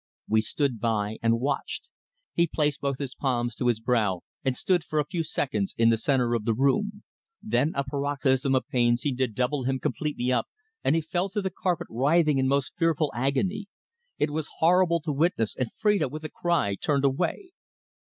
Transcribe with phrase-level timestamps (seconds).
[0.27, 1.89] We stood by and watched.
[2.33, 5.89] He placed both his palms to his brow and stood for a few seconds in
[5.91, 7.03] the centre of the room.
[7.39, 10.47] Then a paroxysm of pain seemed to double him completely up,
[10.83, 13.67] and he fell to the carpet writhing in most fearful agony.
[14.17, 17.51] It was horrible to witness, and Phrida, with a cry, turned away.